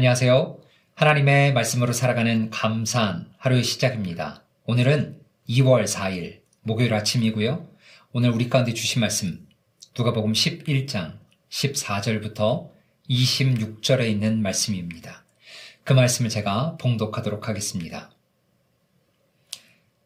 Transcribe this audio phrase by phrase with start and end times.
[0.00, 0.58] 안녕하세요.
[0.94, 4.42] 하나님의 말씀으로 살아가는 감사한 하루의 시작입니다.
[4.64, 7.68] 오늘은 2월 4일 목요일 아침이고요.
[8.12, 9.46] 오늘 우리 가운데 주신 말씀
[9.94, 11.18] 누가복음 11장
[11.50, 12.70] 14절부터
[13.10, 15.22] 26절에 있는 말씀입니다.
[15.84, 18.10] 그 말씀을 제가 봉독하도록 하겠습니다.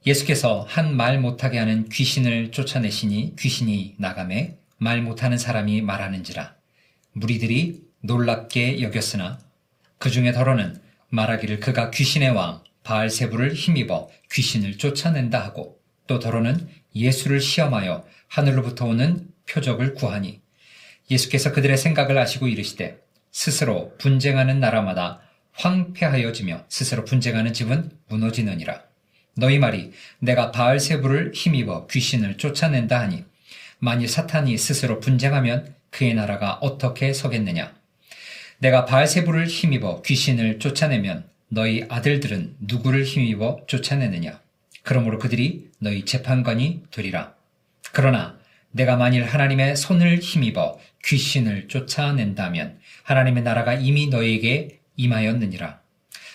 [0.04, 6.56] 예수께서 한 말 못하게 하는 귀신을 쫓아내시니 귀신이 나감에 말 못하는 사람이 말하는지라
[7.12, 9.38] 무리들이 놀랍게 여겼으나
[10.04, 10.76] 그 중에 더러는
[11.08, 19.27] 말하기를 그가 귀신의 왕 바알세부를 힘입어 귀신을 쫓아낸다 하고 또 더러는 예수를 시험하여 하늘로부터 오는
[19.48, 20.42] 표적을 구하니
[21.10, 22.98] 예수께서 그들의 생각을 아시고 이르시되
[23.32, 25.22] 스스로 분쟁하는 나라마다
[25.52, 28.82] 황폐하여지며 스스로 분쟁하는 집은 무너지느니라.
[29.38, 33.24] 너희 말이 내가 바알세부를 힘입어 귀신을 쫓아낸다 하니
[33.78, 37.83] 만일 사탄이 스스로 분쟁하면 그의 나라가 어떻게 서겠느냐?
[38.58, 44.41] 내가 바알세부를 힘입어 귀신을 쫓아내면 너희 아들들은 누구를 힘입어 쫓아내느냐?
[44.83, 47.34] 그러므로 그들이 너희 재판관이 되리라.
[47.92, 48.38] 그러나
[48.70, 55.80] 내가 만일 하나님의 손을 힘입어 귀신을 쫓아낸다면 하나님의 나라가 이미 너희에게 임하였느니라.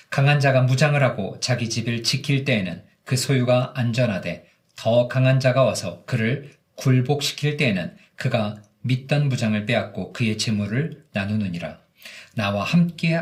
[0.09, 6.04] 강한 자가 무장을 하고 자기 집을 지킬 때에는 그 소유가 안전하되 더 강한 자가 와서
[6.06, 11.80] 그를 굴복시킬 때에는 그가 믿던 무장을 빼앗고 그의 재물을 나누느니라.
[12.36, 13.19] 나와 함께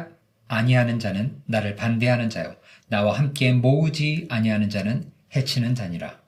[0.48, 2.56] 아니하는 자는 나를 반대하는 자요.
[2.88, 6.20] 나와 함께 모으지 아니하는 자는 해치는 자니라.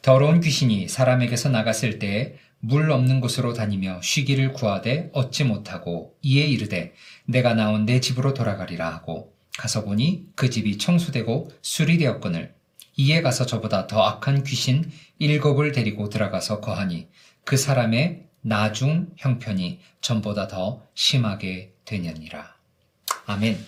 [0.00, 6.92] 더러운 귀신이 사람에게서 나갔을 때에 물 없는 곳으로 다니며 쉬기를 구하되 얻지 못하고 이에 이르되
[7.24, 12.54] 내가 나온 내 집으로 돌아가리라 하고 가서 보니 그 집이 청소되고 수리되었거늘
[12.96, 17.08] 이에 가서 저보다 더 악한 귀신 일곱을 데리고 들어가서 거하니
[17.44, 22.54] 그 사람의 나중 형편이 전보다 더 심하게 되느니라.
[23.26, 23.58] 아멘.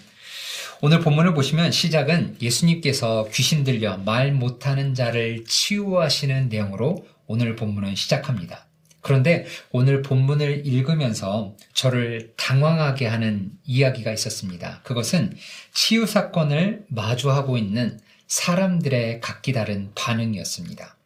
[0.81, 8.67] 오늘 본문을 보시면 시작은 예수님께서 귀신 들려 말 못하는 자를 치유하시는 내용으로 오늘 본문은 시작합니다.
[9.01, 14.81] 그런데 오늘 본문을 읽으면서 저를 당황하게 하는 이야기가 있었습니다.
[14.83, 15.37] 그것은
[15.73, 20.97] 치유 사건을 마주하고 있는 사람들의 각기 다른 반응이었습니다.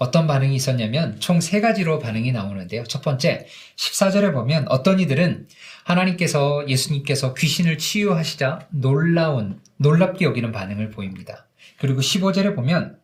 [0.00, 2.84] 어떤 반응이 있었냐면 총 세 가지로 반응이 나오는데요.
[2.84, 3.46] 첫 번째,
[3.76, 5.46] 14절에 보면 어떤 이들은
[5.84, 11.46] 하나님께서 예수님께서 귀신을 치유하시자 놀라운, 놀랍게 여기는 반응을 보입니다.
[11.78, 12.98] 그리고 15절에 보면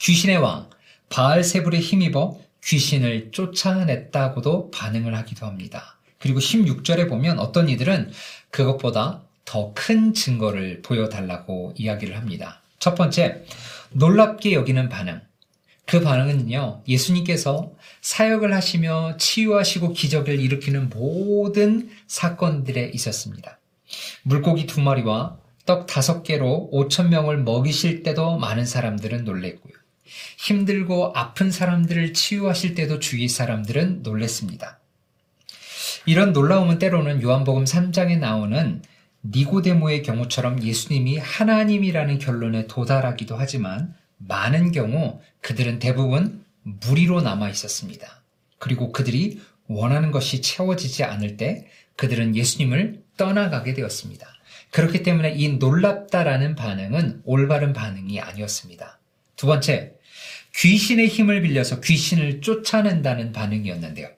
[0.00, 0.70] 귀신의 왕,
[1.10, 5.98] 바알세불에 힘입어 귀신을 쫓아냈다고도 반응을 하기도 합니다.
[6.18, 8.10] 그리고 16절에 보면 어떤 이들은
[8.50, 12.62] 그것보다 더 큰 증거를 보여달라고 이야기를 합니다.
[12.78, 13.44] 첫 번째,
[13.90, 15.20] 놀랍게 여기는 반응.
[15.90, 23.58] 그 반응은요, 예수님께서 사역을 하시며 치유하시고 기적을 일으키는 모든 사건들에 있었습니다.
[24.22, 29.72] 물고기 두 마리와 떡 다섯 개로 오천 명을 먹이실 때도 많은 사람들은 놀랬고요.
[30.38, 34.78] 힘들고 아픈 사람들을 치유하실 때도 주위 사람들은 놀랬습니다.
[36.06, 38.80] 이런 놀라움은 때로는 요한복음 3장에 나오는
[39.24, 48.22] 니고데모의 경우처럼 예수님이 하나님이라는 결론에 도달하기도 하지만 많은 경우 그들은 대부분 무리로 남아 있었습니다.
[48.58, 51.66] 그리고 그들이 원하는 것이 채워지지 않을 때
[51.96, 54.26] 그들은 예수님을 떠나가게 되었습니다.
[54.70, 58.98] 그렇기 때문에 이 놀랍다라는 반응은 올바른 반응이 아니었습니다.
[59.36, 59.94] 두 번째,
[60.56, 64.08] 귀신의 힘을 빌려서 귀신을 쫓아낸다는 반응이었는데요.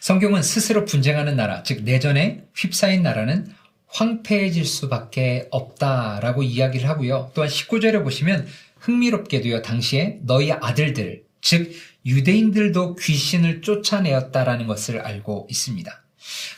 [0.00, 3.46] 성경은 스스로 분쟁하는 나라, 즉 내전에 휩싸인 나라는
[3.86, 7.30] 황폐해질 수밖에 없다라고 이야기를 하고요.
[7.34, 8.46] 또한 19절에 보시면
[8.84, 11.72] 흥미롭게도요, 당시에 너희 아들들, 즉
[12.04, 16.04] 유대인들도 귀신을 쫓아내었다라는 것을 알고 있습니다.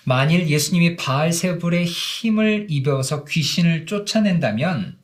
[0.04, 4.98] 만일 예수님이 바알세불의 힘을 입어서 귀신을 쫓아낸다면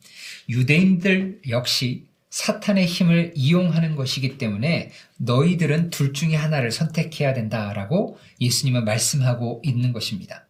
[0.49, 9.61] 유대인들 역시 사탄의 힘을 이용하는 것이기 때문에 너희들은 둘 중에 하나를 선택해야 된다라고 예수님은 말씀하고
[9.63, 10.47] 있는 것입니다.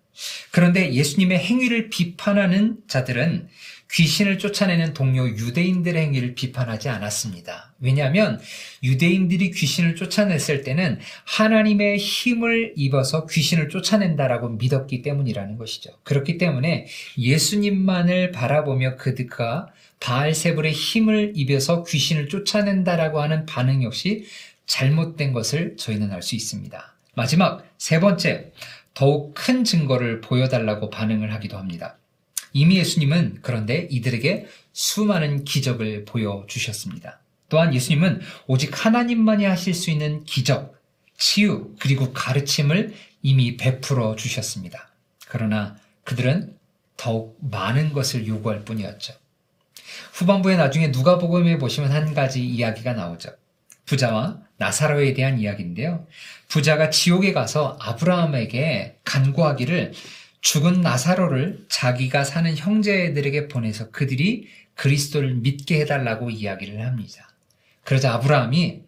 [0.51, 3.47] 그런데 예수님의 행위를 비판하는 자들은
[3.93, 7.73] 귀신을 쫓아내는 동료 유대인들의 행위를 비판하지 않았습니다.
[7.79, 8.41] 왜냐하면
[8.81, 15.91] 유대인들이 귀신을 쫓아냈을 때는 하나님의 힘을 입어서 귀신을 쫓아낸다라고 믿었기 때문이라는 것이죠.
[16.03, 16.87] 그렇기 때문에
[17.19, 19.67] 예수님만을 바라보며 그들과
[19.99, 24.25] 바알세불의 힘을 입어서 귀신을 쫓아낸다라고 하는 반응 역시
[24.65, 26.95] 잘못된 것을 저희는 알 수 있습니다.
[27.15, 28.51] 마지막 세 번째,
[28.93, 31.97] 더욱 큰 증거를 보여달라고 반응을 하기도 합니다.
[32.53, 37.19] 이미 예수님은 그런데 이들에게 수많은 기적을 보여주셨습니다.
[37.49, 40.79] 또한 예수님은 오직 하나님만이 하실 수 있는 기적,
[41.17, 44.89] 치유, 그리고 가르침을 이미 베풀어 주셨습니다.
[45.27, 46.55] 그러나 그들은
[46.97, 49.13] 더욱 많은 것을 요구할 뿐이었죠.
[50.13, 53.31] 후반부에 나중에 누가복음에 보시면 한 가지 이야기가 나오죠.
[53.85, 56.07] 부자와 나사로에 대한 이야기인데요.
[56.47, 59.93] 부자가 지옥에 가서 아브라함에게 간구하기를
[60.43, 67.29] 죽은 나사로를 자기가 사는 형제들에게 보내서 그들이 그리스도를 믿게 해달라고 이야기를 합니다.
[67.85, 68.81] 그러자 아브라함이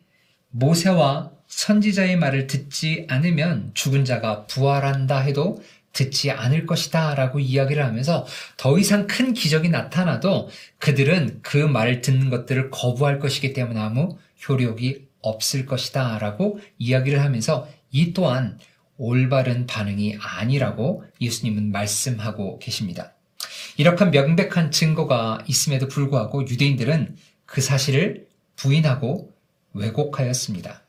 [0.51, 5.63] 모세와 선지자의 말을 듣지 않으면 죽은 자가 부활한다 해도
[5.93, 10.49] 듣지 않을 것이다 라고 이야기를 하면서 더 이상 큰 기적이 나타나도
[10.79, 14.17] 그들은 그 말을 듣는 것들을 거부할 것이기 때문에 아무
[14.47, 18.59] 효력이 없을 것이다 라고 이야기를 하면서 이 또한
[18.97, 23.13] 올바른 반응이 아니라고 예수님은 말씀하고 계십니다.
[23.77, 27.15] 이렇게 명백한 증거가 있음에도 불구하고 유대인들은
[27.45, 29.33] 그 사실을 부인하고
[29.73, 30.81] 왜곡하였습니다.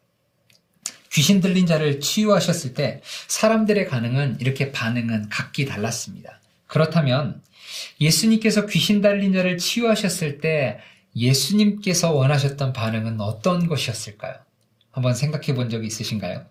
[1.12, 6.40] 귀신 들린 자를 치유하셨을 때 사람들의 반응은 이렇게 반응은 각기 달랐습니다.
[6.66, 7.42] 그렇다면
[8.00, 10.78] 예수님께서 귀신 달린 자를 치유하셨을 때
[11.16, 14.34] 예수님께서 원하셨던 반응은 어떤 것이었을까요?
[14.90, 16.44] 한번 생각해 본 적이 있으신가요?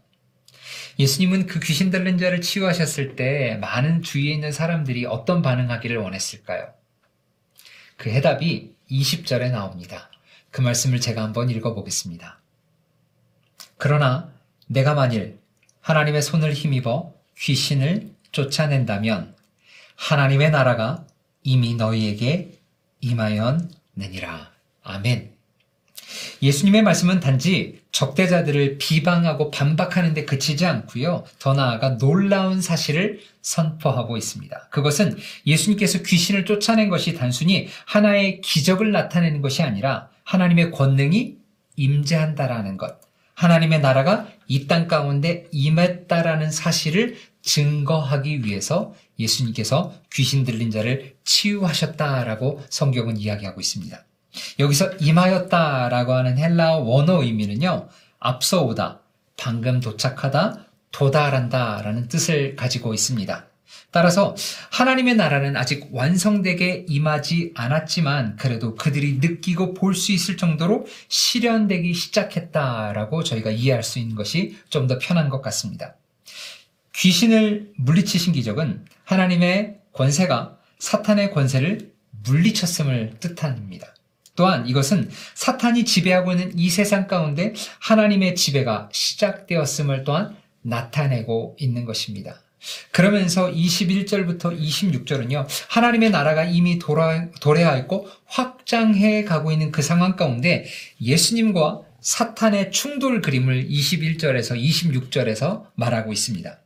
[0.98, 6.74] 예수님은 그 귀신 들린 자를 치유하셨을 때 많은 주위에 있는 사람들이 어떤 반응하기를 원했을까요?
[7.98, 10.10] 그 해답이 20절에 나옵니다.
[10.52, 12.40] 그 말씀을 제가 한번 읽어보겠습니다.
[13.78, 14.32] 그러나
[14.68, 15.40] 내가 만일
[15.82, 19.36] 하나님의 손을 힘입어 귀신을 쫓아낸다면
[19.96, 21.06] 하나님의 나라가
[21.44, 22.60] 이미 너희에게
[23.02, 24.52] 임하였느니라.
[24.84, 25.35] 아멘.
[26.42, 31.26] 예수님의 말씀은 단지 적대자들을 비방하고 반박하는 데 그치지 않고요.
[31.40, 34.70] 더 나아가 놀라운 사실을 선포하고 있습니다.
[34.72, 41.38] 그것은 예수님께서 귀신을 쫓아낸 것이 단순히 하나의 기적을 나타내는 것이 아니라 하나님의 권능이
[41.76, 43.00] 임재한다라는 것.
[43.36, 53.18] 하나님의 나라가 이 땅 가운데 임했다라는 사실을 증거하기 위해서 예수님께서 귀신 들린 자를 치유하셨다라고 성경은
[53.18, 54.04] 이야기하고 있습니다.
[54.60, 57.88] 여기서 임하였다라고 하는 헬라어 원어 의미는요,
[58.20, 59.02] 앞서 오다,
[59.38, 63.48] 방금 도착하다, 도달한다라는 뜻을 가지고 있습니다.
[63.92, 64.36] 따라서
[64.72, 73.24] 하나님의 나라는 아직 완성되게 임하지 않았지만 그래도 그들이 느끼고 볼 수 있을 정도로 실현되기 시작했다라고
[73.24, 75.96] 저희가 이해할 수 있는 것이 좀 더 편한 것 같습니다.
[76.96, 81.92] 귀신을 물리치신 기적은 하나님의 권세가 사탄의 권세를
[82.26, 83.95] 물리쳤음을 뜻합니다.
[84.36, 92.42] 또한 이것은 사탄이 지배하고 있는 이 세상 가운데 하나님의 지배가 시작되었음을 또한 나타내고 있는 것입니다.
[92.92, 100.66] 그러면서 21절부터 26절은요, 하나님의 나라가 이미 돌아, 도래하였고 확장해 가고 있는 그 상황 가운데
[101.00, 106.60] 예수님과 사탄의 충돌 그림을 21절에서 26절에서 말하고 있습니다.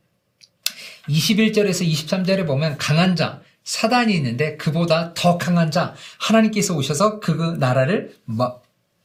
[1.08, 3.40] 21절에서 23절에 보면 강한 자,
[3.70, 8.16] 사단이 있는데 그보다 더 강한 자 하나님께서 오셔서 그 나라를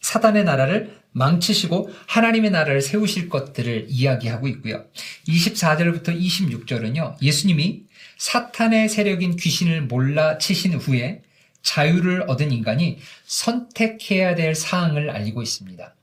[0.01, 4.83] 사단의 나라를 망치시고 하나님의 나라를 세우실 것들을 이야기하고 있고요.
[5.27, 7.21] 24절부터 26절은요.
[7.21, 7.83] 예수님이
[8.17, 11.21] 사탄의 세력인 귀신을 몰라 치신 후에
[11.61, 12.97] 자유를 얻은 인간이
[13.27, 15.93] 선택해야 될 사항을 알리고 있습니다.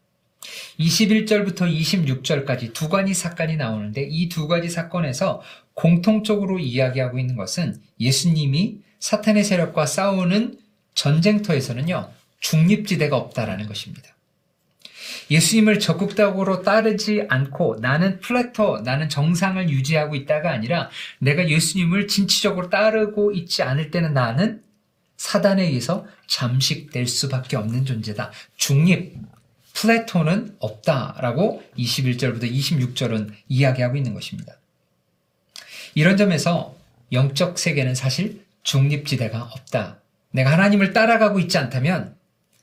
[0.79, 5.43] 21절부터 26절까지 두 가지 사건이 나오는데 이 두 가지 사건에서
[5.75, 10.59] 공통적으로 이야기하고 있는 것은 예수님이 사탄의 세력과 싸우는
[10.95, 14.11] 전쟁터에서는요, 중립지대가 없다라는 것입니다.
[15.31, 23.33] 예수님을 적극적으로 따르지 않고 나는 plateau, 나는 정상을 유지하고 있다가 아니라 내가 예수님을 진취적으로 따르고
[23.33, 24.63] 있지 않을 때는 나는
[25.17, 28.33] 사단에 의해서 잠식될 수밖에 없는 존재다.
[28.57, 29.17] 중립,
[29.75, 34.55] plateau는 없다라고 21절부터 26절은 이야기하고 있는 것입니다.
[35.95, 36.77] 이런 점에서
[37.13, 39.99] 영적 세계는 사실 중립지대가 없다.
[40.31, 42.17] 내가 하나님을 따라가고 있지 않다면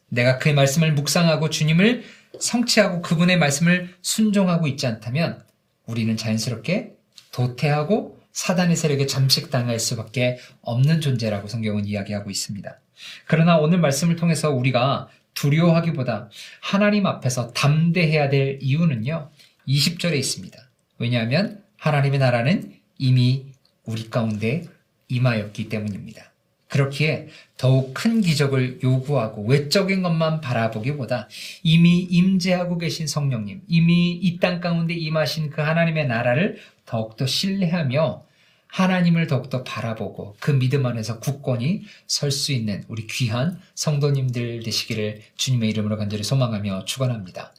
[0.09, 2.03] 내가 그의 말씀을 묵상하고 주님을
[2.39, 5.43] 성취하고 그분의 말씀을 순종하고 있지 않다면
[5.85, 6.93] 우리는 자연스럽게
[7.31, 12.79] 도태하고 사단의 세력에 잠식당할 수밖에 없는 존재라고 성경은 이야기하고 있습니다.
[13.25, 15.09] 그러나 오늘 말씀을 통해서 우리가
[15.39, 16.29] 두려워하기보다
[16.62, 19.29] 하나님 앞에서 담대해야 될 이유는요,
[19.67, 20.58] 20절에 있습니다.
[20.98, 23.46] 왜냐하면 하나님의 나라는 이미
[23.86, 24.65] 우리 가운데
[25.08, 26.24] 임하였기 때문입니다.
[26.67, 31.27] 그렇기에 더욱 큰 기적을 요구하고 외적인 것만 바라보기보다
[31.63, 38.24] 이미 임재하고 계신 성령님, 이미 이 땅 가운데 임하신 그 하나님의 나라를 더욱더 신뢰하며
[38.69, 45.69] 하나님을 더욱더 바라보고 그 믿음 안에서 굳건히 설 수 있는 우리 귀한 성도님들 되시기를 주님의
[45.71, 47.53] 이름으로 간절히 소망하며 축원합니다.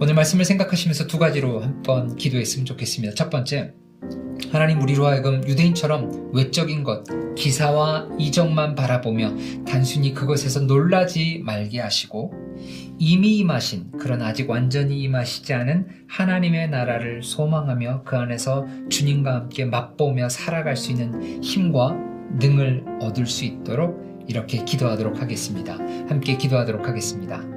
[0.00, 3.14] 오늘 말씀을 생각하시면서 두 가지로 한번 기도했으면 좋겠습니다.
[3.14, 3.74] 첫 번째,
[4.50, 7.04] 하나님 우리로 하여금 유대인처럼 외적인 것,
[7.36, 9.34] 기사와 이적만 바라보며
[9.66, 12.32] 단순히 그것에서 놀라지 말게 하시고
[12.98, 20.28] 이미 임하신 그런 아직 완전히 임하시지 않은 하나님의 나라를 소망하며 그 안에서 주님과 함께 맛보며
[20.28, 21.96] 살아갈 수 있는 힘과
[22.38, 25.74] 능을 얻을 수 있도록 이렇게 기도하도록 하겠습니다.
[26.08, 27.53] 함께 기도하도록 하겠습니다.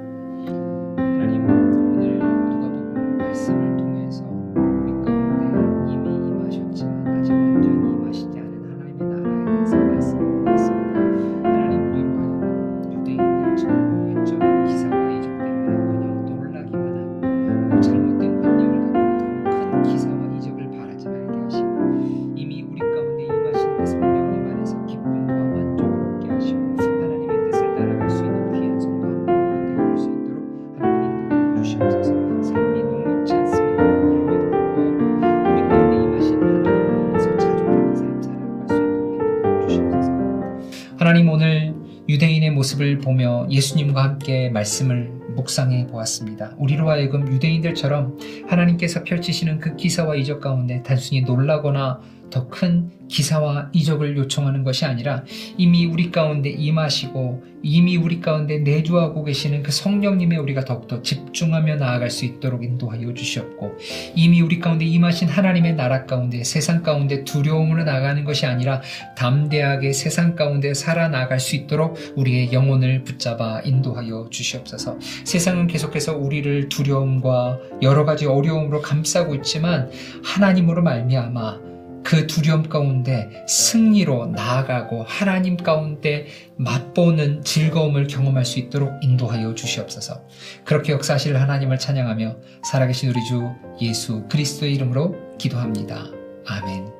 [42.68, 46.54] 모습을 보며 예수님과 함께 말씀을 묵상해 보았습니다.
[46.58, 54.16] 우리로 하여금 유대인들처럼 하나님께서 펼치시는 그 기사와 이적 가운데 단순히 놀라거나 더 큰 기사와 이적을
[54.16, 55.24] 요청하는 것이 아니라
[55.56, 62.10] 이미 우리 가운데 임하시고 이미 우리 가운데 내주하고 계시는 그 성령님에 우리가 더욱더 집중하며 나아갈
[62.10, 63.78] 수 있도록 인도하여 주시옵고
[64.14, 68.80] 이미 우리 가운데 임하신 하나님의 나라 가운데 세상 가운데 두려움으로 나가는 것이 아니라
[69.16, 74.98] 담대하게 세상 가운데 살아나갈 수 있도록 우리의 영혼을 붙잡아 인도하여 주시옵소서.
[75.24, 79.90] 세상은 계속해서 우리를 두려움과 여러 가지 어려움으로 감싸고 있지만
[80.22, 81.67] 하나님으로 말미암아
[82.08, 90.22] 그 두려움 가운데 승리로 나아가고 하나님 가운데 맛보는 즐거움을 경험할 수 있도록 인도하여 주시옵소서.
[90.64, 96.06] 그렇게 역사하실 하나님을 찬양하며 살아계신 우리 주 예수 그리스도의 이름으로 기도합니다.
[96.46, 96.97] 아멘.